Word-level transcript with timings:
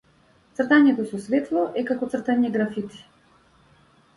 Цртањето 0.59 1.03
со 1.11 1.19
светло 1.25 1.65
е 1.81 1.83
како 1.91 2.09
цртање 2.15 2.51
графити. 2.57 3.07